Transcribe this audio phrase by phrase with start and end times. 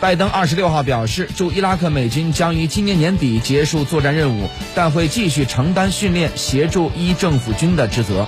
[0.00, 8.26] 拜登二十六号表示驻伊拉克美军将于今年年底结束作战任务但会继续承担训练协助伊政府军的职责。